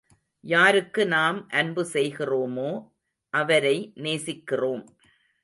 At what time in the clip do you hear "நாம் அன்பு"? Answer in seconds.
1.07-1.83